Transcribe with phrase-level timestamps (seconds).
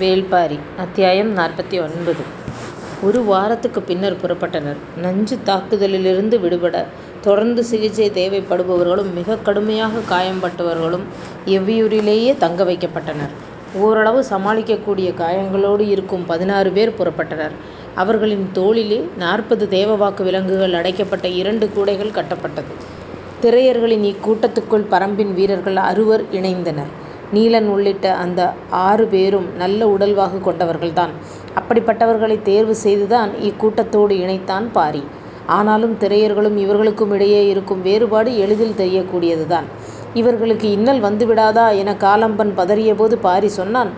[0.00, 2.22] வேள்பாரி அத்தியாயம் நாற்பத்தி ஒன்பது
[3.02, 4.76] ஒரு வாரத்துக்குப் பின்னர் புறப்பட்டனர்.
[4.96, 6.86] நஞ்சு தாக்குதலிலிருந்து விடுபட
[7.20, 11.04] தொடர்ந்து சிகிச்சை தேவைப்படுபவர்களும் மிகக் கடுமையாக காயம்பட்டவர்களும்
[11.46, 13.32] எவ்வியூரிலேயே தங்க வைக்கப்பட்டனர்.
[13.74, 17.56] ஓரளவு சமாளிக்கக்கூடிய காயங்களோடு இருக்கும் பதினாறு பேர் புறப்பட்டனர்.
[17.94, 22.72] அவர்களின் தோளிலே நாற்பது தேவவாக்கு விலங்குகள் அடைக்கப்பட்ட இரண்டு கூடைகள் கட்டப்பட்டது.
[23.42, 26.92] திரையர்களின் இக்கூட்டத்துக்குள் பரம்பின் வீரர்கள் அறுவர் இணைந்தனர்.
[27.34, 31.12] நீலன் உள்ளிட்ட அந்த ஆறு பேரும் நல்ல உடல்வாகு கொண்டவர்கள்தான்.
[31.58, 35.04] அப்படிப்பட்டவர்களைத் தேர்வு செய்துதான் இக்கூட்டத்தோடு இணைத்தான் பாரி.
[35.46, 39.64] ஆனாலும் திரையர்களும் இவர்களுக்கும் இடையே இருக்கும் வேறுபாடு எளிதில் தெரியக்கூடியதுதான்.
[40.14, 43.90] இவர்களுக்கு இன்னல் வந்துவிடாதா என காலம்பன் பதறியபோது பாரி சொன்னான்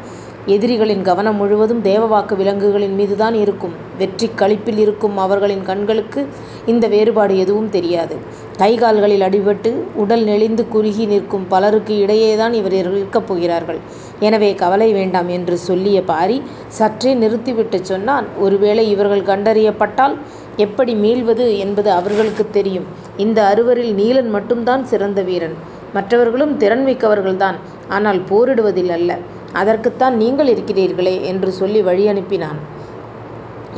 [0.48, 3.74] எதிரிகளின் கவனம் முழுவதும் தேவவாக்கு விலங்குகளின் மீதுதான் இருக்கும்.
[3.98, 6.20] வெற்றிக் களிப்பில் இருக்கும் அவர்களின் கண்களுக்கு
[6.66, 8.14] இந்த வேறுபாடு எதுவும் தெரியாது.
[8.56, 13.80] கை கால்களில் அடிபட்டு உடல் நெளிந்து குறுகி நிற்கும் பலருக்கு இடையேதான் இவர்கள் இருக்கப் போகிறார்கள்.
[14.20, 16.38] எனவே கவலை வேண்டாம் என்று சொல்லிய பாரி
[16.68, 20.16] சற்றே நிறுத்திவிட்டுச் சொன்னான் ஒருவேளை இவர்கள் கண்டறியப்பட்டால்
[20.56, 22.86] எப்படி மீள்வது என்பது அவர்களுக்குத் தெரியும்.
[23.16, 25.56] இந்த அறுவரில் நீலன் மட்டும்தான் சிறந்த வீரன்.
[25.94, 27.58] மற்றவர்களும் திறன் மிக்கவர்கள்தான்.
[27.88, 29.10] ஆனால் போரிடுவதில் அல்ல.
[29.52, 32.58] அதற்குத்தான் நீங்கள் இருக்கிறீர்களே என்று சொல்லி வழியனுப்பினான்.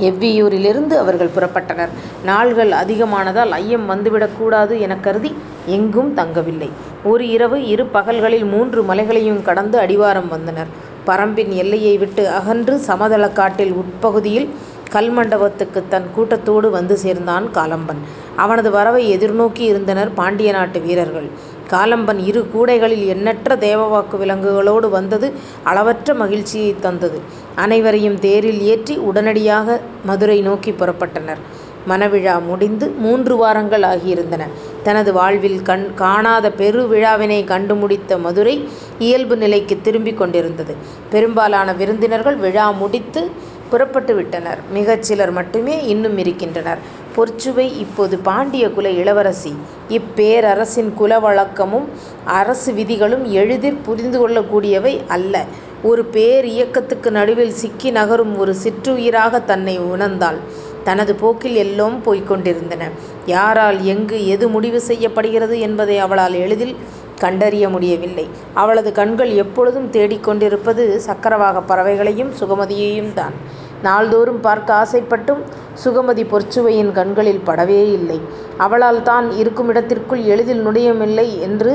[0.01, 1.89] எவ்வியூரிலிருந்து அவர்கள் புறப்பட்டனர்.
[2.25, 5.35] நாள்கள் அதிகமானதால் ஐயம் வந்துவிடக்கூடாது என எனக் கருதி
[5.67, 6.71] எங்கும் தங்கவில்லை.
[7.05, 10.67] ஒரு இரவு இரு பகல்களில் மூன்று மலைகளையும் கடந்து அடிவாரம் வந்தனர்.
[11.07, 14.49] பரம்பின் எல்லையை விட்டு அகன்று சமதளக் காட்டில் உட்பகுதியில்
[14.93, 18.01] கல்மண்டபத்துக்குத் தன் கூட்டத்தோடு வந்து சேர்ந்தான் காலம்பன்.
[18.37, 21.31] அவனது வரவை எதிர்நோக்கி இருந்தனர் பாண்டிய நாட்டு வீரர்கள்.
[21.73, 25.29] காலம்பன் இரு கூடைகளில் எண்ணற்ற தேவவாக்கு விலங்குகளோடு வந்தது
[25.63, 27.19] அளவற்ற மகிழ்ச்சியைத் தந்தது.
[27.57, 31.41] அனைவரையும் தேரில் ஏற்றி உடனடியாக மதுரை நோக்கிப் புறப்பட்டனர்.
[31.89, 34.43] மணவிழா முடிந்து மூன்று வாரங்கள் ஆகியிருந்தன.
[34.83, 38.57] தனது வாழ்வில் கண் காணாத பெரு விழாவினை கண்டு முடித்த மதுரை
[38.99, 40.75] இயல்பு நிலைக்குத் திரும்பிக் கொண்டிருந்தது.
[41.11, 43.31] பெரும்பாலான விருந்தினர்கள் விழா முடித்துப்
[43.71, 44.59] புறப்பட்டு விட்டனர்.
[44.73, 46.81] மிகச் சிலர் மட்டுமே இன்னும் இருக்கின்றனர்.
[47.17, 49.55] பொற்சுவை இப்போது பாண்டிய குல இளவரசி.
[49.89, 51.89] இப்பேரரசின் குல வழக்கமும்
[52.25, 55.45] அரசு விதிகளும் எளிதிற் புரிந்து கூடியவை அல்ல.
[55.83, 60.39] ஒரு பேரியக்கத்துக்கு நடுவில் சிக்கி நகரும் ஒரு சிற்றுயிராகத் தன்னை உணர்ந்தாள்.
[60.85, 62.89] தனது போக்கில் எல்லாம் போய்க் கொண்டிருந்தன.
[63.27, 66.77] யாரால் எங்கு எது முடிவு செய்யப்படுகிறது என்பதை அவளால் எளிதில்
[67.19, 68.29] கண்டறிய முடியவில்லை.
[68.55, 73.35] அவளது கண்கள் எப்பொழுதும் தேடிக் கொண்டிருப்பது சக்கரவாகப் பறவைகளையும் சுகமதியையும்தான்.
[73.83, 75.43] நாள்தோறும் பார்க்க ஆசைப்பட்டும்
[75.85, 78.19] சுகமதி பொற்சுவையின் கண்களில் படவேயில்லை.
[78.57, 81.73] அவளால் தான் இருக்குமிடத்திற்குள் எளிதில் நுழையமுடியவில்லை என்று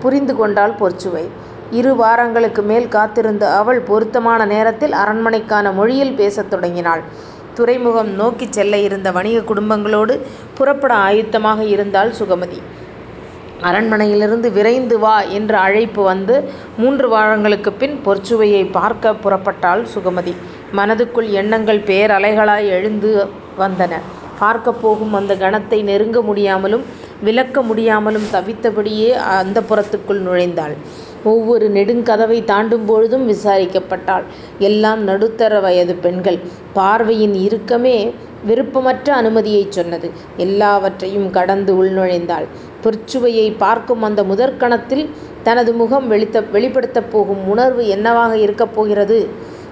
[0.00, 1.24] புரிந்து கொண்டாள் பொற்சுவை.
[1.70, 7.02] இரு வாரங்களுக்கு மேல் காத்திருந்த அவள் பொருத்தமான நேரத்தில் அரண்மனைக்கான மொழியில் பேசத் தொடங்கினாள்.
[7.54, 10.14] துறைமுகம் நோக்கிச் செல்ல இருந்த வணிகக் குடும்பங்களோடு
[10.54, 12.60] புறப்பட ஆயத்தமாக இருந்தாள் சுகமதி.
[13.62, 16.34] அரண்மனையிலிருந்து விரைந்து வா என்ற அழைப்பு வந்து
[16.76, 20.34] மூன்று வாரங்களுக்குப் பின் பொற்சுவையைப் பார்க்கப் புறப்பட்டாள் சுகமதி.
[20.72, 23.10] மனதுக்குள் எண்ணங்கள் பேரலைகளாய் எழுந்து
[23.58, 23.92] வந்தன.
[24.38, 26.84] பார்க்கப் போகும் அந்த கணத்தை நெருங்க முடியாமலும்
[27.22, 30.74] விலக்க முடியாமலும் தவித்தபடியே அந்தப்புரத்துக்குள் நுழைந்தாள்.
[31.24, 34.24] ஒவ்வொரு நெடுங்கதவைத் தாண்டும்பொழுதும் விசாரிக்கப்பட்டாள்.
[34.60, 36.38] எல்லாம் நடுத்தர வயது பெண்கள்.
[36.72, 37.96] பார்வையின் இறுக்கமே
[38.46, 40.10] விருப்பமற்ற அனுமதியைச் சொன்னது.
[40.36, 42.46] எல்லாவற்றையும் கடந்து உள்நுழைந்தாள்.
[42.84, 45.04] பொற்சுவையைப் பார்க்கும் அந்த முதற்கணத்தில்
[45.42, 46.06] தனது முகம்
[46.52, 49.18] வெளிப்படுத்தப் போகும் உணர்வு என்னவாக இருக்கப் போகிறது?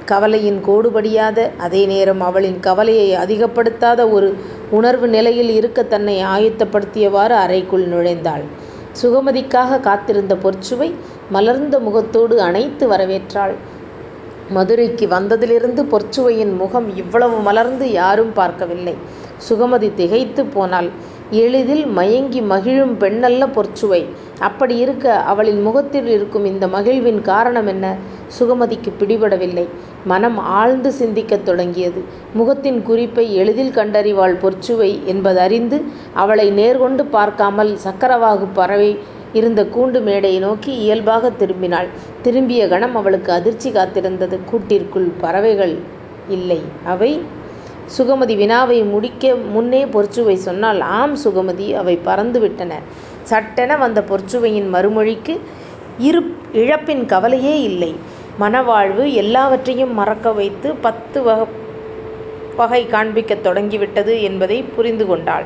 [0.06, 4.34] கவலையின் கோடு படியாத, அதே நேரம் அவளின் கவலையை அதிகப்படுத்தாத ஒரு
[4.71, 8.45] உணர்வு நிலையில் இருக்க தன்னை ஆயத்தப்படுத்தியவாறு அறைக்குள் நுழைந்தாள்.
[9.03, 10.95] சுகமதிக்காக காத்திருந்த பொற்சுவை
[11.31, 13.55] மலர்ந்த முகத்தோடு அணைத்து வரவேற்றாள்.
[14.50, 18.95] மதுரைக்கு வந்ததிலிருந்து பொற்சுவையின் முகம் இவ்வளவு மலர்ந்து யாரும் பார்க்கவில்லை.
[19.49, 20.89] சுகமதி திகைத்துப் போனாள்.
[21.31, 24.06] எளிதில் மயங்கி மகிழும் பெண்ணல்ல பொற்சுவை.
[24.39, 27.97] அப்படியிருக்க அவளின் முகத்தில் இருக்கும் இந்த மகிழ்வின் காரணம் என்ன?
[28.39, 29.69] சுகமதிக்குப் பிடிபடவில்லை.
[30.06, 32.00] மனம் ஆழ்ந்து சிந்திக்கத் தொடங்கியது.
[32.34, 35.78] முகத்தின் குறிப்பை எளிதில் கண்டறிவாள் பொற்சுவை என்பதறிந்து
[36.15, 38.91] அவளை நேர்கொண்டு பார்க்காமல் சக்கரவாகப் பறவை
[39.33, 41.89] இருந்த கூண்டு மேடையை நோக்கி இயல்பாகத் திரும்பினாள்.
[42.22, 44.39] திரும்பிய கணம் அவளுக்கு அதிர்ச்சி காத்திருந்தது.
[44.50, 45.75] கூட்டிற்குள் பறவைகள்
[46.28, 46.60] இல்லை.
[46.84, 47.10] அவை?
[47.98, 52.72] சுகமதி வினாவை முடிக்க முன்னே பொற்சுவை சொன்னாள் ஆம் சுகமதி அவை பறந்து விட்டன.
[53.22, 55.34] சட்டென வந்த பொற்சுவையின் மறுமொழிக்கு
[56.54, 57.92] இழப்பின் கவலையே இல்லை.
[58.41, 61.47] மணவாழ்வு எல்லாவற்றையும் மறக்க வைத்து பத்து வக
[62.56, 65.44] வகை காண்பிக்கத் தொடங்கிவிட்டது என்பதை புரிந்து கொண்டாள்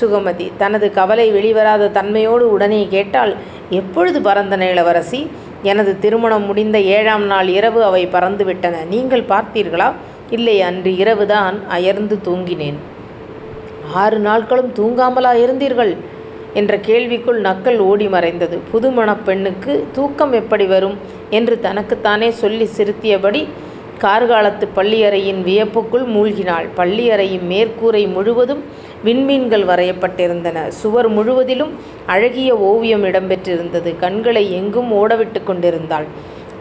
[0.00, 0.50] சுகமதி.
[0.56, 3.34] தனது கவலை வெளிவராத தன்மையோடு உடனே கேட்டாள்
[3.70, 5.30] எப்பொழுது பறந்தன இளவரசி?
[5.62, 9.92] எனது திருமணம் முடிந்த ஏழாம் நாள் இரவு அவை பறந்துவிட்டன நீங்கள் பார்த்தீர்களா?
[10.30, 12.78] இல்லை அன்று இரவுதான் அயர்ந்து தூங்கினேன்.
[13.92, 15.96] ஆறு நாட்களும் தூங்காமலா இருந்தீர்கள்?
[16.54, 18.58] என்ற கேள்விக்குள் நக்கல் ஓடி மறைந்தது.
[18.72, 20.96] புதுமணப் பெண்ணுக்கு தூக்கம் எப்படி வரும்?
[21.30, 23.42] என்று தனக்குத்தானே சொல்லிச் சிரித்தியபடி
[24.00, 26.68] கார்காலத்துப் பள்ளியறையின் வியப்புக்குள் மூழ்கினாள்.
[26.76, 28.62] பள்ளியறையின் மேற்கூரை முழுவதும்
[29.04, 30.68] விண்மீன்கள் வரையப்பட்டிருந்தன.
[30.68, 31.72] சுவர் முழுவதிலும்
[32.06, 33.96] அழகிய ஓவியம் இடம்பெற்றிருந்தது.
[33.98, 36.06] கண்களை எங்கும் ஓடவிட்டுக் கொண்டிருந்தாள்.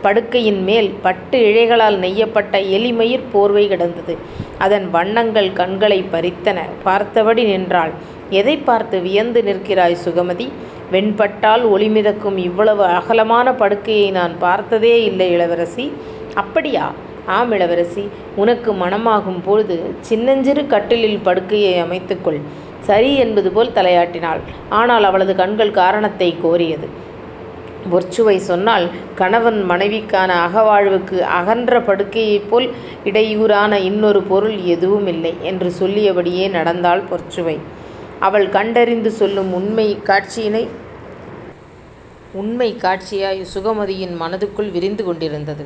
[0.01, 4.17] படுக்கையின் மேல் பட்டு இழைகளால் நெய்யப்பட்ட எலிமயிர் போர்வை கிடந்தது.
[4.57, 6.57] அதன் வண்ணங்கள் கண்களைப் பறித்தன.
[6.83, 7.91] பார்த்தபடி நின்றாள்.
[8.29, 10.49] எதைப் பார்த்து வியந்து நிற்கிறாய் சுகமதி?
[10.91, 15.91] வெண்பட்டால் ஒளிமிதக்கும் இவ்வளவு அகலமான படுக்கையை நான் பார்த்ததே இல்லை இளவரசி.
[16.33, 16.91] அப்படியா?
[17.25, 18.09] ஆம் இளவரசி.
[18.35, 22.41] உனக்கு மணமாகும் பொழுது சின்னஞ்சிறு கட்டிலில் படுக்கையை அமைத்துக்கொள்
[22.79, 24.39] சரி என்பது போல் தலையாட்டினாள்.
[24.69, 26.87] ஆனால் அவளது கண்கள் காரணத்தைக் கோரியது.
[27.91, 32.69] பொற்சுவை சொன்னாள் கணவன் மனைவிக்கான அகவாழ்வுக்கு அகன்ற படுக்கையைப் போல்
[33.05, 37.57] இடையூறான இன்னொரு பொருள் எதுவுமில்லை என்று சொல்லியபடியே நடந்தாள் பொற்சுவை.
[38.19, 40.63] அவள் கண்டறிந்து சொல்லும் உண்மைக் காட்சியினை
[42.33, 45.65] உண்மைக் காட்சியாய் சுகமதியின் மனதுக்குள் விரிந்து கொண்டிருந்தது.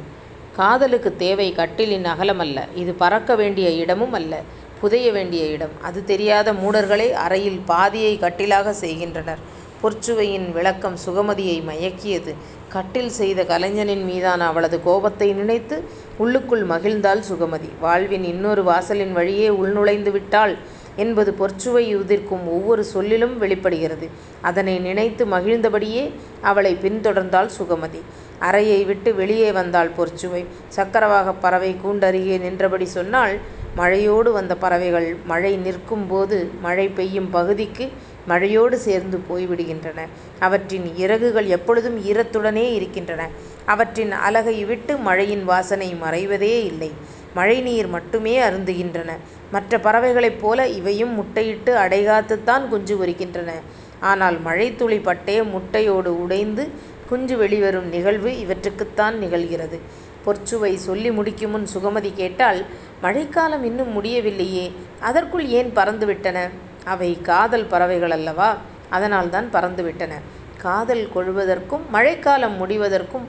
[0.57, 2.59] காதலுக்குத் தேவை கட்டிலின் அகலமல்ல.
[2.75, 4.33] இது பறக்க வேண்டிய இடமும் அல்ல.
[4.81, 5.69] புதைய வேண்டிய இடம்.
[5.81, 9.41] அது தெரியாத மூடர்களே அறையில் பாதியை கட்டிலாகச் செய்கின்றனர்.
[9.83, 12.33] பொற்சுவையின் விளக்கம் சுகமதியை மயக்கியது.
[12.69, 15.77] கட்டில் செய்த கலைஞனின் மீதான அவளது கோபத்தை நினைத்து
[16.17, 17.69] உள்ளுக்குள் மகிழ்ந்தாள் சுகமதி.
[17.79, 20.53] வாழ்வின் இன்னொரு வாசலின் வழியே உள்நுழைந்து விட்டாள்
[20.95, 24.09] என்பது பொற்சுவை உதிர்க்கும் ஒவ்வொரு சொல்லிலும் வெளிப்படுகிறது.
[24.41, 26.11] அதனை நினைத்து மகிழ்ந்தபடியே
[26.41, 28.01] அவளைப் பின்தொடர்ந்தாள் சுகமதி.
[28.39, 30.45] அறையை விட்டு வெளியே வந்தாள் பொற்சுவை.
[30.75, 33.37] சக்கரவாகப் பறவை கூண்டருகே நின்றபடி சொன்னாள்
[33.77, 37.89] மழையோடு வந்த பறவைகள் மழை நிற்கும் போது மழை பெய்யும் பகுதிக்கு
[38.27, 40.01] மழையோடு சேர்ந்து போய்விடுகின்றன.
[40.39, 43.29] அவற்றின் இறகுகள் எப்பொழுதும் ஈரத்துடனே இருக்கின்றன.
[43.65, 46.91] அவற்றின் அலகை விட்டு மழையின் வாசனை மறைவதே இல்லை.
[47.33, 49.11] மழைநீர் மட்டுமே அருந்துகின்றன.
[49.51, 53.51] மற்ற பறவைகளைப் போல இவையும் முட்டையிட்டு அடைகாத்துத்தான் குஞ்சு பொரிக்கின்றன.
[53.99, 56.71] ஆனால் மழைத்துளி பட்டே முட்டையோடு உடைந்து
[57.09, 59.79] குஞ்சு வெளிவரும் நிகழ்வு இவற்றுக்குத்தான் நிகழ்கிறது.
[60.25, 62.59] பொற்சுவை சொல்லி முடிக்குமுன் சுகமதி கேட்டாள்
[63.01, 66.49] மழைக்காலம் இன்னும் முடியவில்லையே அதற்குள் ஏன் பறந்து விட்டன?
[66.83, 68.49] அவை காதல் பறவைகளல்லவா?
[68.89, 70.13] அதனால்தான் பறந்துவிட்டன.
[70.57, 73.27] காதல் கொழுவதற்கும் மழைக்காலம் முடிவதற்கும்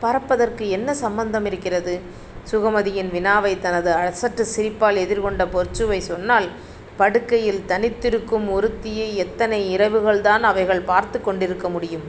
[0.00, 2.00] பறப்பதற்கு என்ன சம்பந்தம் இருக்கிறது
[2.50, 6.44] சுகமதியின் வினாவைத் தனது அசட்டு சிரிப்பால் எதிர்கொண்ட பொற்சுவை சொன்னாள்
[6.96, 12.02] படுக்கையில் தனித்திருக்கும் ஒருத்தியை எத்தனை இரவுகள்தான் அவைகள் பார்த்துக் கொண்டிருக்க முடியும்?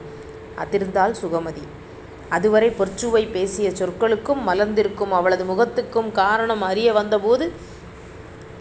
[0.58, 1.64] அதிர்ந்தாள் சுகமதி.
[2.30, 7.52] அதுவரை பொற்சுவை பேசிய சொற்களுக்கும் மலர்ந்திருக்கும் அவளது முகத்துக்கும் காரணம் அறிய வந்தபோது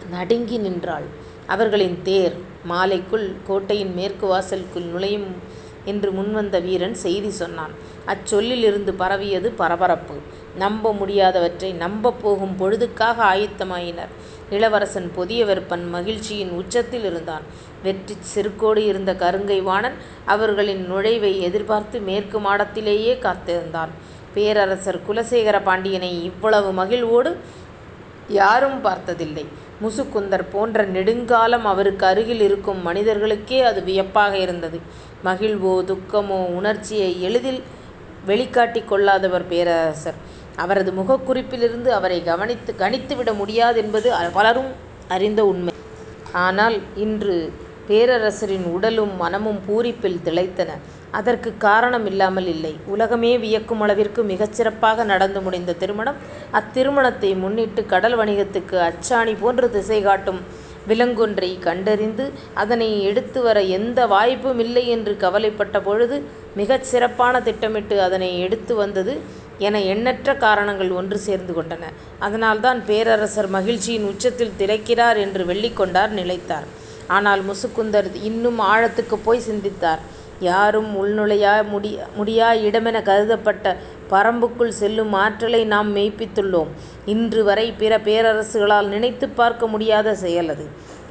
[0.09, 1.03] நடுங்கி நின்றாள்.
[1.45, 2.35] அவர்களின் தேர்
[2.69, 5.25] மாலைக்குள் கோட்டையின் மேற்கு வாசலுக்குள் நுழையும்
[5.85, 7.71] என்று முன்வந்த வீரன் செய்தி சொன்னான்.
[8.07, 10.15] அச்சொல்லிலிருந்து பரவியது பரபரப்பு.
[10.57, 14.11] நம்ப முடியாதவற்றை நம்பப் போகும் பொழுதுக்காக ஆயத்தமாயினர்.
[14.49, 17.41] இளவரசன் பொதியவெப்பன் மகிழ்ச்சியின் உச்சத்தில் இருந்தான்.
[17.83, 19.93] வெற்றிச் செருக்கோடு இருந்த கருங்கை வாணன்
[20.25, 23.89] அவர்களின் நுழைவை எதிர்பார்த்து மேற்கு மாடத்திலேயே காத்திருந்தான்.
[24.33, 27.37] பேரரசர் குலசேகர பாண்டியனை இவ்வளவு மகிழ்வோடு
[28.33, 29.45] யாரும் பார்த்ததில்லை.
[29.81, 34.79] முசுக்குந்தர் போன்ற நெடுங்காலம் அவருக்கு அருகில் இருக்கும் மனிதர்களுக்கே அது வியப்பாக இருந்தது.
[35.25, 37.63] மகிழ்வோ துக்கமோ உணர்ச்சியை எளிதில்
[38.25, 40.13] வெளிக்காட்டிக் கொள்ளாதவர் பேரரசர்.
[40.55, 44.71] அவரது முகக்குறிப்பிலிருந்து அவரை அவரைக் கணித்துவிட முடியாதென்பது பலரும்
[45.07, 45.73] அறிந்த உண்மை.
[46.31, 47.53] ஆனால் இன்று
[47.87, 50.67] பேரரசரின் உடலும் மனமும் பூரிப்பில் திளைத்தன.
[51.11, 52.75] அதற்குக் காரணம் இல்லாமல் இல்லை.
[52.85, 56.15] உலகமே வியக்குமளவிற்கு மிகச் சிறப்பாக நடந்து முடிந்த திருமணம்.
[56.53, 60.39] அத்திருமணத்தை முன்னிட்டு கடல் வணிகத்துக்கு அச்சாணி போன்று திசை காட்டும்
[60.87, 66.23] விலங்கொன்றைக் கண்டறிந்து அதனை எடுத்து வர எந்த வாய்ப்பும் இல்லை என்று கவலைப்பட்ட பொழுது
[66.55, 69.19] மிகச் சிறப்பான திட்டமிட்டு அதனை எடுத்து வந்தது
[69.57, 71.83] என எண்ணற்ற காரணங்கள் ஒன்று சேர்ந்து கொண்டன.
[72.19, 76.81] அதனால்தான் பேரரசர் மகிழ்ச்சியின் உச்சத்தில் திளைக்கிறார் என்று வெள்ளிக்கொண்டார் நினைத்தார்.
[77.15, 80.01] ஆனால் முசுக்குந்தர் இன்னும் ஆழத்துக்குப் போய் சிந்தித்தார்.
[80.39, 81.47] யாரும் உள்நுழைய
[82.15, 83.67] முடியா இடமெனக் கருதப்பட்ட
[84.09, 86.71] பரம்புக்குள் செல்லும் ஆற்றலை நாம் மெய்ப்பித்துள்ளோம்.
[87.05, 90.65] இன்று வரை பிற பேரரசுகளால் நினைத்துப் பார்க்க முடியாத செயல் அது.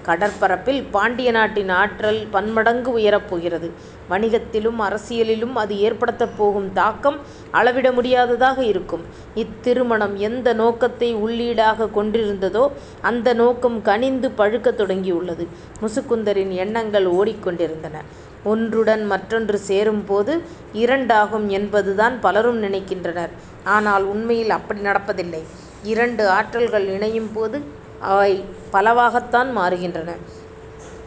[0.04, 3.73] கடற்பரப்பில் பாண்டிய நாட்டின் ஆற்றல் பன்மடங்கு உயரப் போகிறது.
[4.11, 7.18] வணிகத்திலும் அரசியலிலும் அது ஏற்படுத்தப் போகும் தாக்கம்
[7.50, 9.04] அளவிட முடியாததாக இருக்கும்.
[9.35, 15.47] இத்திருமணம் எந்த நோக்கத்தை உள்ளீடாகக் கொண்டிருந்ததோ அந்த நோக்கம் கனிந்து பழுக்கத் தொடங்கியுள்ளது.
[15.80, 17.99] முசுக்குந்தரின் எண்ணங்கள் ஓடிக்கொண்டிருந்தன.
[18.44, 20.42] ஒன்றுடன் மற்றொன்று சேரும்போது
[20.73, 23.32] இரண்டாகும் என்பதுதான் பலரும் நினைக்கின்றனர்.
[23.64, 25.42] ஆனால் உண்மையில் அப்படி நடப்பதில்லை.
[25.82, 27.61] இரண்டு ஆற்றல்கள் இணையும்போது
[28.02, 30.11] அவை பலவாகத்தான் மாறுகின்றன.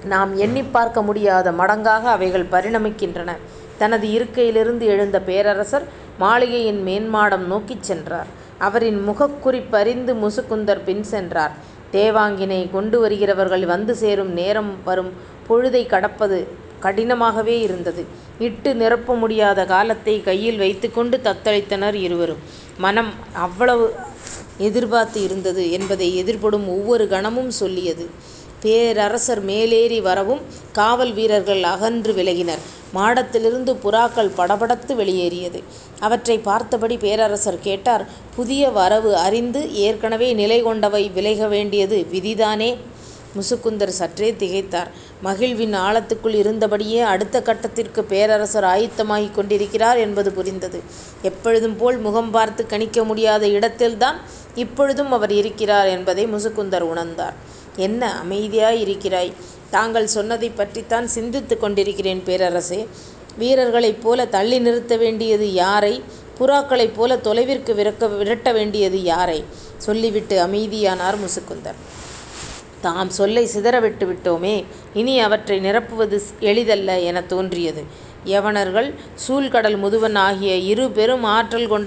[0.05, 3.31] நாம் எண்ணிப் பார்க்க முடியாத மடங்காக அவைகள் பரிணமிக்கின்றன.
[3.77, 5.83] தனது இருக்கையிலிருந்து எழுந்த பேரரசர்
[6.17, 8.27] மாளிகையின் மேன்மாடம் நோக்கிச் சென்றார்.
[8.57, 11.51] அவரின் முகக்குறிப்பறிந்து முசுகுந்தர் பின் சென்றார்.
[11.91, 15.13] தேவாங்கினை கொண்டு வருகிறவர்கள் வந்து சேரும் நேரம் வரும்
[15.47, 15.89] பொழுதைக்
[16.81, 18.05] கடினமாகவே இருந்தது.
[18.39, 22.37] இட்டு நிரப்ப முடியாத காலத்தை கையில் வைத்துக்கொண்டு தத்தளித்தனர் இருவரும்.
[22.77, 23.93] மனம் அவ்வளவு
[24.57, 28.09] எதிர்பார்த்து இருந்தது என்பதை எதிர்ப்படும் ஒவ்வொரு கணமும் சொல்லியது.
[28.61, 32.59] பேரரசர் மேலேறி வரவும் காவல் வீரர்கள் அகன்று விலகினர்.
[32.93, 35.63] மாடத்திலிருந்து புறாக்கள் படபடத்து வெளியேறியது.
[35.99, 42.75] அவற்றைப் பார்த்தபடி பேரரசர் கேட்டார் புதிய வரவு அறிந்து ஏற்கெனவே நிலை கொண்டவை விலக வேண்டியது விதிதானே?
[43.35, 44.87] முசுகுந்தர் சற்றே திகைத்தார்.
[45.25, 50.81] மகிழ்வின் ஆழத்துக்குள் இருந்தபடியே அடுத்த கட்டத்திற்குப் பேரரசர் ஆயத்தமாகிக் கொண்டிருக்கிறார் என்பது புரிந்தது.
[51.21, 54.19] எப்பொழுதும் போல் முகம் பார்த்துக் கணிக்க முடியாத இடத்தில்தான்
[54.55, 57.33] இப்பொழுதும் அவர் இருக்கிறார் என்பதை முசுகுந்தர் உணர்ந்தார்.
[57.75, 59.33] என்ன அமைதியாயிருக்கிறாய்?
[59.69, 62.87] தாங்கள் சொன்னதைப் பற்றித்தான் சிந்தித்துக் கொண்டிருக்கிறேன் பேரரசே.
[63.37, 66.03] வீரர்களைப் போல தள்ளி நிறுத்த வேண்டியது யாரை?
[66.39, 69.43] புறாக்களைப் போல தொலைவிற்கு விரட்ட வேண்டியது யாரை?
[69.77, 71.79] சொல்லிவிட்டு அமைதியானார் முசுகுந்தர்.
[72.85, 74.63] தாம் சொல்லைச் சிதற விட்டு விட்டோமே.
[74.93, 77.83] இனி அவற்றை நிரப்புவது எளிதல்ல எனத் தோன்றியது.
[78.25, 78.93] யவனர்கள்,
[79.27, 81.85] சூழ்கடல் முதுவன் ஆகிய இரு பெரும் ஆற்றல்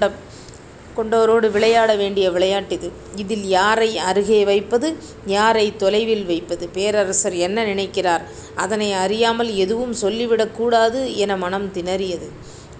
[0.97, 2.89] கொண்டோரோடு விளையாட வேண்டிய விளையாட்டிது.
[3.15, 4.95] இதில் யாரை அருகே வைப்பது?
[5.25, 6.69] யாரைத் தொலைவில் வைப்பது?
[6.73, 8.21] பேரரசர் என்ன நினைக்கிறார்?
[8.55, 12.29] அதனை அறியாமல் எதுவும் சொல்லிவிடக் கூடாது என மனம் திணறியது.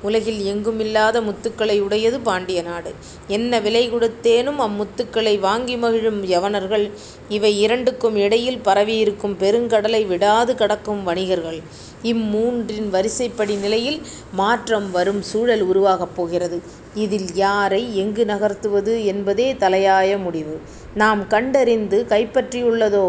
[0.01, 2.91] உலகில் எங்குமில்லாத முத்துக்களை உடையது பாண்டிய நாடு.
[3.27, 6.91] என்ன விலை கொடுத்தேனும் அம்முத்துக்களை வாங்கி மகிழும் யவனர்கள்,
[7.29, 11.59] இவை இரண்டுக்கும் இடையில் பரவியிருக்கும் பெருங்கடலை விடாது கடக்கும் வணிகர்கள்.
[12.03, 14.01] இம்மூன்றின் வரிசைப்படி நிலையில்
[14.33, 16.61] மாற்றம் வரும் சூழல் உருவாகப் போகிறது.
[16.93, 20.59] இதில் யாரை எங்கு நகர்த்துவது என்பதே தலையாய முடிவு.
[20.95, 23.05] நாம் கண்டறிந்து கைப்பற்றியுள்ளதோ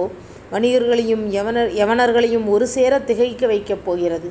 [0.52, 1.24] வணிகர்களையும்
[1.80, 4.30] யவனர்களையும் ஒருசேரத் திகைக்க வைக்கப் போகிறது.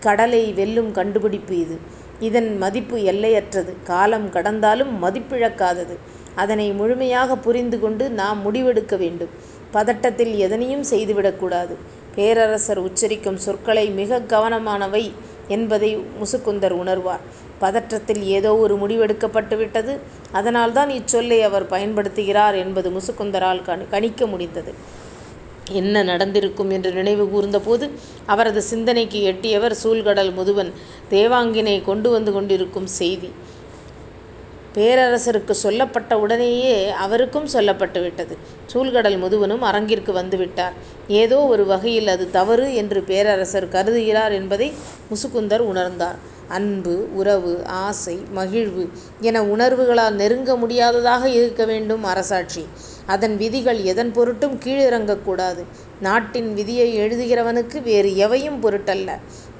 [0.00, 1.76] கடலை வெல்லும் கண்டுபிடிப்பு இது.
[2.20, 3.72] இதன் மதிப்பு எல்லையற்றது.
[3.84, 5.94] காலம் கடந்தாலும் மதிப்பிழக்காதது.
[6.34, 9.32] அதனை முழுமையாக புரிந்து கொண்டு நாம் முடிவெடுக்க வேண்டும்.
[9.72, 11.74] பதட்டத்தில் எதனையும் செய்துவிடக்கூடாது
[12.14, 15.02] பேரரசர் உச்சரிக்கும் சொற்களை மிக கவனமானவை
[15.48, 17.22] என்பதை முசுகுந்தர் உணர்வார்.
[17.60, 19.92] பதற்றத்தில் ஏதோ ஒரு முடிவெடுக்கப்பட்டு விட்டது.
[20.32, 24.72] அதனால்தான் இச்சொல்லை அவர் பயன்படுத்துகிறார் என்பது முசுகுந்தரால் கணிக்க முடிந்தது.
[25.72, 27.90] என்ன நடந்திருக்கும் என்று நினைவு கூர்ந்தபோது
[28.26, 30.72] அவரது சிந்தனைக்கு எட்டியவர் சூழ்கடல் முதுவன்
[31.10, 33.30] தேவாங்கினை கொண்டு வந்து கொண்டிருக்கும் செய்தி.
[34.76, 38.38] பேரரசருக்கு சொல்லப்பட்ட உடனேயே அவருக்கும் சொல்லப்பட்டு விட்டது.
[38.72, 40.72] சூழ்கடல் முதுவனும் அரங்கிற்கு வந்துவிட்டார்.
[41.08, 44.72] ஏதோ ஒரு வகையில் அது தவறு என்று பேரரசர் கருதுகிறார் என்பதை
[45.10, 46.18] முசுகுந்தர் உணர்ந்தார்.
[46.48, 48.88] அன்பு, உறவு, ஆசை, மகிழ்வு
[49.20, 52.66] என உணர்வுகளால் நெருங்க முடியாததாக இருக்க வேண்டும் அரசாட்சி.
[53.10, 55.62] அதன் விதிகள் எதன் பொருட்டும் கீழிறங்கக்கூடாது
[56.00, 59.10] நாட்டின் விதியை எழுதுகிறவனுக்கு வேறு எவையும் பொருட்டல்ல.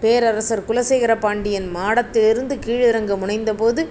[0.01, 3.83] பேரரசர் குலசேகர பாண்டியன் மாடத்திலிருந்து கீழிறங்க முனைந்தபோது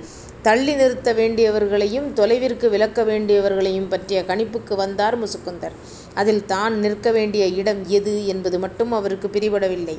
[0.41, 5.75] தள்ளி நிறுத்த வேண்டியவர்களையும் தொலைவிற்கு விலக்க வேண்டியவர்களையும் பற்றிய கணிப்புக்கு வந்தார் முசுகுந்தர்.
[6.13, 9.97] அதில் தான் நிற்க வேண்டிய இடம் எது என்பது மட்டும் அவருக்குப் பிடிபடவில்லை.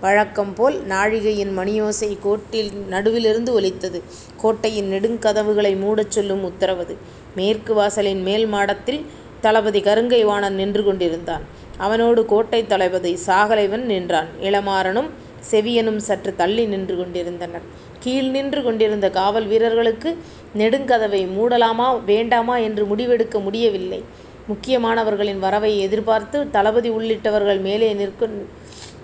[0.00, 3.98] வழக்கம்போல் நாழிகையின் மணியோசை கோட்டின் நடுவிலிருந்து ஒலித்தது.
[4.36, 6.94] கோட்டையின் நெடுங்கதவுகளை மூடச் சொல்லும் உத்தரவது.
[7.36, 9.04] மேற்கு வாசலின் மேல் மாடத்தில்
[9.40, 11.42] தளபதி கருங்கைவாணன் நின்று கொண்டிருந்தான்.
[11.76, 14.26] அவனோடு கோட்டைத் தளபதி சாகலைவன் நின்றான்.
[14.42, 15.08] இளமாறனும்
[15.50, 17.60] செவியனும் சற்று தள்ளி நின்று கொண்டிருந்தனர்.
[17.98, 20.18] கீழ் நின்று கொண்டிருந்த காவல் வீரர்களுக்கு
[20.58, 24.04] நெடுங்கதவை மூடலாமா வேண்டாமா என்று முடிவெடுக்க முடியவில்லை.
[24.48, 28.48] முக்கியமானவர்களின் வரவை எதிர்பார்த்து தளபதி உள்ளிட்டவர்கள் மேலே நிற்கும்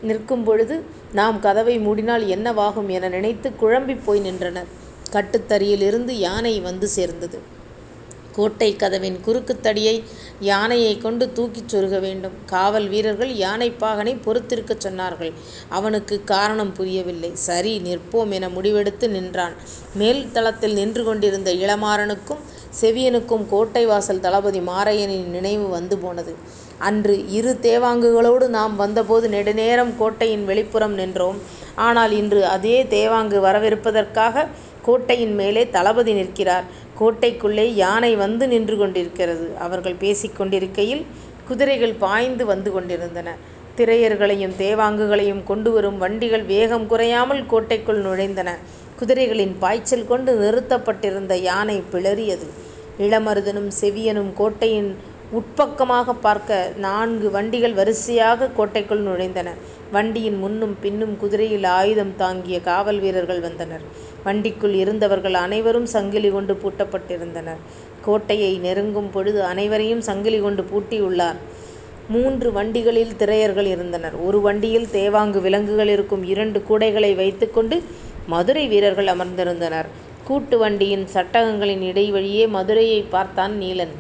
[0.09, 0.81] நிற்கும்பொழுது
[1.13, 4.67] நாம் கதவை மூடினால் என்னவாகும் என நினைத்துக் குழம்பிப் போய் நின்றனர்.
[5.13, 7.61] கட்டுத்தறியிலிருந்து யானை வந்து சேர்ந்தது.
[8.33, 9.97] கோட்டைக் கதவின் குறுக்குத் தடியை
[10.41, 12.33] யானையைக் கொண்டு தூக்கிச் சொருக வேண்டும்.
[12.47, 15.33] காவல் வீரர்கள் யானைப்பாகனைப் பொறுத்திருக்கச் சொன்னார்கள்.
[15.71, 17.31] அவனுக்குக் காரணம் புரியவில்லை.
[17.41, 19.55] சரி நிற்போம் என முடிவெடுத்து நின்றான்.
[19.95, 22.43] மேல் தளத்தில் நின்று கொண்டிருந்த இளமாறனுக்கும்
[22.81, 26.35] செவியனுக்கும் கோட்டை வாசல் தளபதி மாரையனின் நினைவு வந்து போனது.
[26.79, 31.39] அன்று இரு தேவாங்குகளோடு நாம் வந்தபோது நெடுநேரம் கோட்டையின் வெளிப்புறம் நின்றோம்.
[31.81, 34.47] ஆனால் இன்று அதே தேவாங்கு வரவிருப்பதற்காக
[34.83, 36.65] கோட்டையின் மேலே தளபதி நிற்கிறார்.
[37.03, 39.47] கோட்டைக்குள்ளே யானை வந்து நின்று கொண்டிருக்கிறது.
[39.59, 41.05] அவர்கள் பேசிக் கொண்டிருக்கையில்
[41.49, 43.29] குதிரைகள் பாய்ந்து வந்து கொண்டிருந்தன.
[43.77, 48.51] திரையர்களையும் தேவாங்குகளையும் கொண்டு வரும் வண்டிகள் வேகம் குறையாமல் கோட்டைக்குள் நுழைந்தன.
[49.01, 52.49] குதிரைகளின் பாய்ச்சல் கொண்டு நிறுத்தப்பட்டிருந்த யானை பிளறியது.
[52.99, 54.91] இளமருதனும் செவியனும் கோட்டையின்
[55.33, 59.51] உட்பக்கமாக பார்க்க நான்கு வண்டிகள் வரிசையாகக் கோட்டைக்குள் நுழைந்தன.
[59.93, 63.81] வண்டியின் முன்னும் பின்னும் குதிரையில் ஆயுதம் தாங்கிய காவல் வீரர்கள் வந்தனர்.
[64.25, 67.61] வண்டிக்குள் இருந்தவர்கள் அனைவரும் சங்கிலி கொண்டு பூட்டப்பட்டிருந்தனர்.
[68.03, 71.37] கோட்டையை நெருங்கும் பொழுது அனைவரையும் சங்கிலி கொண்டு பூட்டியுள்ளார்.
[72.09, 74.15] மூன்று வண்டிகளில் திரையர்கள் இருந்தனர்.
[74.17, 77.83] ஒரு வண்டியில் தேவாங்கு விலங்குகள் இருக்கும் இரண்டு கூடைகளை வைத்துக் கொண்டு
[78.27, 79.87] மதுரை வீரர்கள் அமர்ந்திருந்தனர்.
[80.25, 83.95] கூட்டு வண்டியின் சட்டகங்களின் இடைவழியே மதுரையைப் பார்த்தான் நீலன்.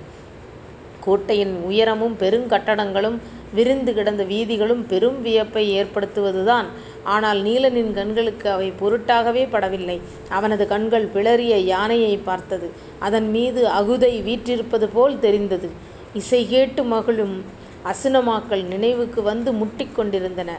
[1.05, 3.19] கோட்டையின் உயரமும் பெருங்கட்டடங்களும்
[3.53, 6.65] விரிந்து கிடந்த வீதிகளும் பெரும் வியப்பை ஏற்படுத்துவதுதான்.
[7.05, 10.01] ஆனால் நீலனின் கண்களுக்கு அவை பொருட்டாகவே படவில்லை.
[10.29, 12.71] அவனது கண்கள் பிளறிய யானையைப் பார்த்தது.
[12.99, 15.71] அதன் மீது அகுதை வீற்றிருப்பது போல் தெரிந்தது.
[16.13, 17.45] இசை கேட்டு மகிழும்
[17.85, 20.51] அசுனமாக்கள் நினைவுக்கு வந்து முட்டிக் கொண்டிருந்தன.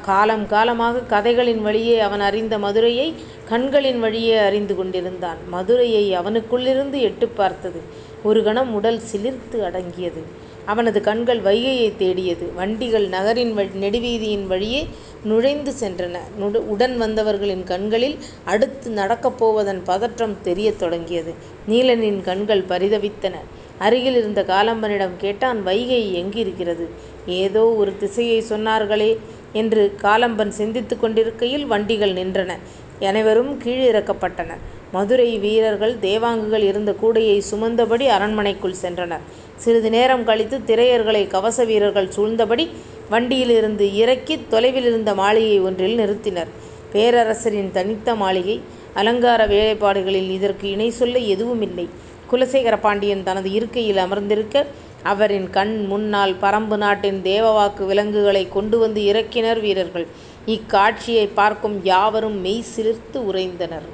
[0.00, 3.14] காலம் காலமாக கதைகளின் வழியே அவன் அறிந்த மதுரையை
[3.44, 5.36] கண்களின் வழியே அறிந்து கொண்டிருந்தான்.
[5.48, 7.80] மதுரையை அவனுக்குள்ளிருந்து எட்டிப் பார்த்தது.
[8.22, 10.22] ஒரு கணம் உடல் சிலிர்த்து அடங்கியது.
[10.64, 12.52] அவனது கண்கள் வைகையைத் தேடியது.
[12.54, 14.86] வண்டிகள் நகரின் நெடுவீதியின் வழியே
[15.24, 16.18] நுழைந்து சென்றன.
[16.66, 21.34] உடன் வந்தவர்களின் கண்களில் அடுத்து நடக்கப் போவதன் பதற்றம் தெரியத் தொடங்கியது.
[21.68, 23.34] நீலனின் கண்கள் பரிதவித்தன
[23.78, 26.88] அருகில் இருந்த காலம்பனிடம் கேட்டான் வைகை எங்கிருக்கிறது?
[27.26, 29.18] ஏதோ ஒரு திசையைச் சொன்னார்களே
[29.52, 32.58] என்று காலம்பன் சிந்தித்துக் கொண்டிருக்கையில் வண்டிகள் நின்றன.
[33.00, 34.62] அனைவரும் கீழிறக்கப்பட்டனர்.
[34.92, 39.24] மதுரை வீரர்கள் தேவாங்குகள் இருந்த கூடையைச் சுமந்தபடி அரண்மனைக்குள் சென்றனர்.
[39.56, 42.68] சிறிது நேரம் கழித்து திரையர்களை கவச வீரர்கள் சூழ்ந்தபடி
[43.10, 46.48] வண்டியிலிருந்து இறக்கித் தொலைவிலிருந்த மாளிகை ஒன்றில் நிறுத்தினர்.
[46.92, 48.60] பேரரசரின் தனித்த மாளிகை.
[48.94, 51.88] அலங்கார வேலைப்பாடுகளில் இதற்கு இணை சொல்ல எதுவுமில்லை.
[52.30, 54.66] குலசேகர பாண்டியன் தனது இருக்கையில் அமர்ந்திருக்க,
[55.02, 60.06] அவரின் கண் முன்னால் பறம்பு நாட்டின் தேவவாக்கு விலங்குகளைக் கொண்டு வந்து இறக்கினர் வீரர்கள்.
[60.46, 63.88] இக்காட்சியைப் பார்க்கும் யாவரும் மெய் சிலிர்த்து உறைந்தனர்.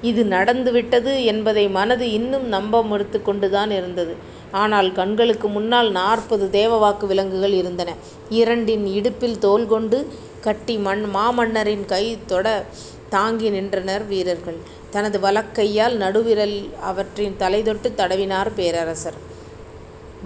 [0.00, 4.16] இது நடந்து விட்டது என்பதை மனது இன்னும் நம்ப மறுத்துக் கொண்டுதான் இருந்தது.
[4.50, 7.94] ஆனால் கண்களுக்கு முன்னால் நாற்பது தேவவாக்கு விலங்குகள் இருந்தன.
[8.28, 10.06] இரண்டின் இடுப்பில் தோல் கொண்டு
[10.40, 12.64] கட்டி மாமன்னரின் கை தொடத்
[13.08, 14.56] தாங்கி நின்றனர் வீரர்கள்.
[14.94, 19.16] தனது வலக்கையால் நடுவிரல் அவற்றின் தலைதொட்டுத் தடவினார் பேரரசர்.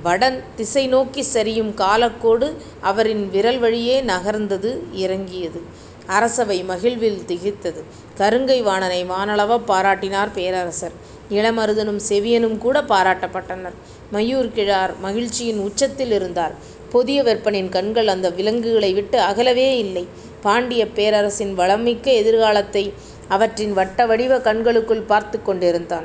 [0.03, 2.49] வடன் திசை நோக்கிச் சரியும் காலக்கோடு
[2.81, 5.61] அவரின் விரல் வழியே நகர்ந்தது இறங்கியது.
[6.07, 7.81] அரசவை மகிழ்வில் திகைத்தது.
[8.19, 10.95] கருங்கை வாணனை வானளாவப் பாராட்டினார் பேரரசர்.
[11.31, 13.77] இளமருதனும் செவியனும் கூட பாராட்டப்பட்டனர்.
[14.13, 16.55] மயூர் கிழார் மகிழ்ச்சியின் உச்சத்தில் இருந்தார்.
[16.91, 20.05] பொதிய வெப்பனின் கண்கள் அந்த விலங்குகளை விட்டு அகலவே இல்லை.
[20.43, 22.85] பாண்டியப் பேரரசின் வளமிக்க எதிர்காலத்தை
[23.29, 26.05] அவற்றின் வட்ட வடிவ கண்களுக்குள் பார்த்துக் கொண்டிருந்தான்.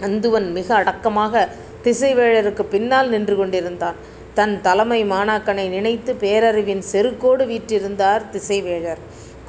[0.00, 1.48] அந்துவன் மிக அடக்கமாக
[1.84, 3.94] திசைவேழருக்குப் பின்னால் நின்று கொண்டிருந்தான்.
[4.34, 8.98] தன் தலைமை மாணாக்கனை நினைத்துப் பேரறிவின் செருக்கோடு வீற்றிருந்தார் திசைவேழர்.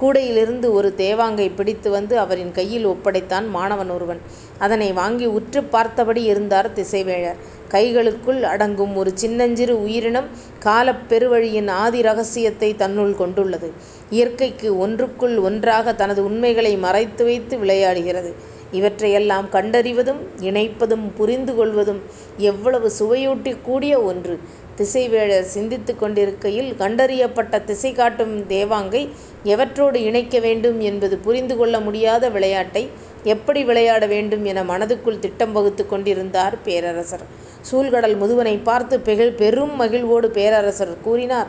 [0.01, 4.21] கூடையிலிருந்து ஒரு தேவாங்கை பிடித்து வந்து அவரின் கையில் ஒப்படைத்தான் மாணவன் ஒருவன்.
[4.59, 7.39] அதனை வாங்கி உற்றுப் பார்த்தபடி இருந்தார் திசைவேழர்.
[7.71, 13.69] கைகளுக்குள் அடங்கும் ஒரு சின்னஞ்சிறு உயிரினம் காலப் பெருவழியின் ஆதி ரகசியத்தை தன்னுள் கொண்டுள்ளது.
[14.09, 18.31] இயற்கைக்கு ஒன்றுக்குள் ஒன்றாக தனது உண்மைகளை மறைத்து வைத்து விளையாடுகிறது.
[18.71, 22.01] இவற்றையெல்லாம் கண்டறிவதும் இணைப்பதும் புரிந்து கொள்வதும்
[22.49, 24.35] எவ்வளவு சுவையூட்டி கூடிய ஒன்று!
[24.81, 29.09] திசைவேழர் சிந்தித்துக் கொண்டிருக்கையில் கண்டறியப்பட்ட திசை காட்டும் தேவாங்கை
[29.43, 32.89] எவற்றோடு இணைக்க வேண்டும் என்பது புரிந்து கொள்ள முடியாத விளையாட்டை
[33.23, 37.25] எப்படி விளையாட வேண்டும் என மனதுக்குள் திட்டம் வகுத்துக் கொண்டிருந்தார் பேரரசர்.
[37.71, 38.99] சூழ்கடல் முதுவனைப் பார்த்து
[39.37, 41.47] பெரும் மகிழ்வோடு பேரரசர் கூறினார்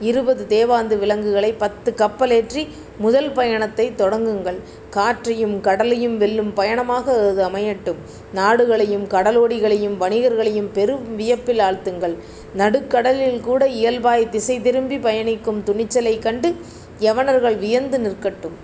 [0.00, 2.62] இருபது தேவாந்து விலங்குகளை பத்து கப்பலேற்றி
[2.98, 4.56] முதல் பயணத்தைத் தொடங்குங்கள்.
[4.90, 7.96] காற்றையும் கடலையும் வெல்லும் பயணமாக அது அமையட்டும்.
[8.32, 12.16] நாடுகளையும் கடலோடிகளையும் வணிகர்களையும் பெரும் வியப்பில் ஆழ்த்துங்கள்.
[12.56, 16.54] நடுக்கடலில்கூட இயல்பாய்த் திசை திரும்பி பயணிக்கும் துணிச்சலைக் கண்டு
[17.00, 18.56] யவனர்கள் வியந்து நிற்கட்டும்.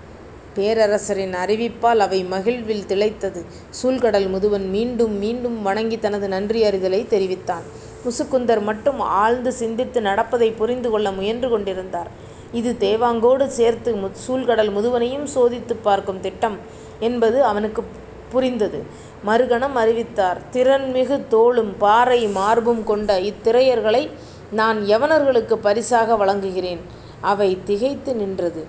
[0.55, 3.45] பேரரசரின் அறிவிப்பால் அவை மகிழ்வில் திளைத்தது.
[3.83, 7.63] சூழ்கடல் முதுவன் மீண்டும் மீண்டும் வணங்கித் தனது நன்றியறிதலைத் தெரிவித்தான்.
[8.05, 12.31] முசுகுந்தர் மட்டும் ஆழ்ந்து சிந்தித்து நடப்பதைப் புரிந்து கொள்ள முயன்று கொண்டிருந்தார்.
[12.53, 13.91] இது தேவாங்கோடு சேர்த்து
[14.23, 16.57] சூழ்கடல் முதுவனையும் சோதித்துப் பார்க்கும் திட்டம்
[16.99, 17.91] என்பது அவனுக்குப்
[18.31, 18.79] புரிந்தது.
[19.25, 24.03] மறுகணம் அறிவித்தார் திறன்மிகு தோளும் பாறை மார்பும் கொண்ட இத்திரையர்களை
[24.51, 26.81] நான் யவனர்களுக்குப் பரிசாக வழங்குகிறேன்.
[27.23, 28.63] அவை திகைத்து நின்றது.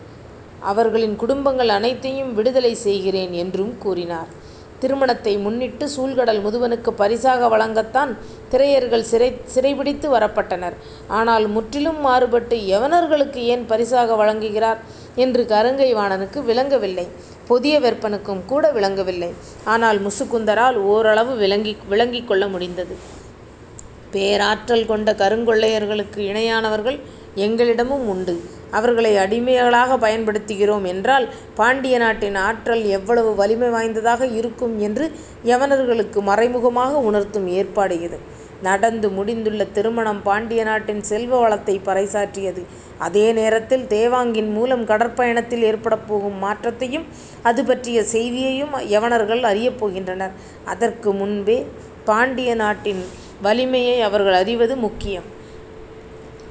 [0.62, 4.30] அவர்களின் குடும்பங்கள் அனைத்தையும் விடுதலை செய்கிறேன் என்றும் கூறினார்.
[4.84, 8.12] திருமணத்தை முன்னிட்டு சூழ்கடல் முதுவனுக்கு பரிசாக வழங்கத்தான்
[8.52, 10.76] திரையர்கள் சிறை சிறைபிடித்து வரப்பட்டனர்.
[11.18, 14.80] ஆனால் முற்றிலும் மாறுபட்டு யவனர்களுக்கு ஏன் பரிசாக வழங்குகிறார்
[15.24, 17.06] என்று கருங்கை வாணனுக்கு விளங்கவில்லை.
[17.48, 19.28] பொதிய வெப்பனுக்கும் கூட விளங்கவில்லை.
[19.72, 22.94] ஆனால் முசுகுந்தரால் ஓரளவு விளங்கி விளங்கிக் கொள்ள முடிந்தது.
[24.14, 26.98] பேராற்றல் கொண்ட கருங்கொள்ளையர்களுக்கு இணையானவர்கள்
[27.46, 28.34] எங்களிடமும் உண்டு.
[28.78, 35.06] அவர்களை அடிமைகளாக பயன்படுத்துகிறோம் என்றால் பாண்டிய நாட்டின் ஆற்றல் எவ்வளவு வலிமை வாய்ந்ததாக இருக்கும் என்று
[35.44, 38.18] யவனர்களுக்கு மறைமுகமாக உணர்த்தும் ஏற்பாடு இது.
[38.62, 42.62] நடந்து முடிந்துள்ள திருமணம் பாண்டிய நாட்டின் செல்வ வளத்தை பறைசாற்றியது.
[42.98, 47.06] அதே நேரத்தில் தேவாங்கின் மூலம் கடற்பயணத்தில் ஏற்படப்போகும் மாற்றத்தையும்
[47.42, 50.34] அது பற்றிய செய்தியையும் யவனர்கள் அறியப் போகின்றனர்.
[50.64, 51.58] அதற்கு முன்பே
[52.04, 53.02] பாண்டிய நாட்டின்
[53.42, 55.28] வலிமையை அவர்கள் அறிவது முக்கியம்.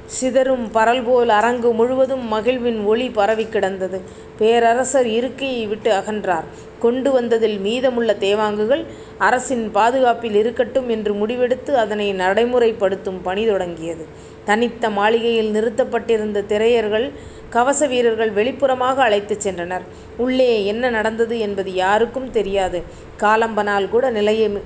[0.06, 4.00] சிதறும் பரல்போல் அரங்கு முழுவதும் மகிழ்வின் ஒளி பரவிக் கிடந்தது.
[4.38, 6.44] பேரரசர் இருக்கையை விட்டு அகன்றார்.
[6.78, 8.84] கொண்டு வந்ததில் மீதமுள்ள தேவாங்குகள்
[9.18, 14.06] அரசின் பாதுகாப்பில் இருக்கட்டும் என்று முடிவெடுத்து அதனை நடைமுறைப்படுத்தும் பணி தொடங்கியது.
[14.44, 17.12] தனித்த மாளிகையில் நிறுத்தப்பட்டிருந்த திரையர்கள்
[17.50, 19.82] கவச வீரர்கள் வெளிப்புறமாக அழைத்துச் சென்றனர்.
[20.16, 22.82] உள்ளே என்ன நடந்தது என்பது யாருக்கும் தெரியாது.
[23.18, 24.62] காலம்பனால் கூட நிலையைக்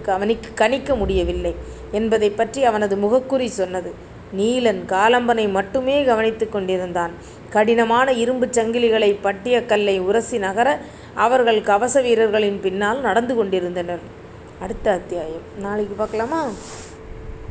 [0.54, 1.54] கணிக்க முடியவில்லை
[1.90, 4.16] என்பதை பற்றி அவனது முகக்குறி சொன்னது.
[4.36, 7.10] நீலன் காலம்பனை மட்டுமே கவனித்துக் கொண்டிருந்தான்.
[7.50, 10.78] கடினமான இரும்புச் சங்கிலிகளை பட்டிய கல்லை உரசி நகர
[11.14, 14.00] அவர்கள் கவச வீரர்களின் பின்னால் நடந்து கொண்டிருந்தனர்.
[14.60, 16.48] அடுத்த அத்தியாயம் நாளைக்கு பார்க்கலாமா?